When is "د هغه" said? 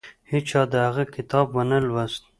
0.71-1.03